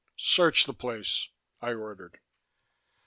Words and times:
"Search 0.17 0.65
the 0.65 0.73
place," 0.73 1.29
I 1.61 1.73
ordered. 1.73 2.19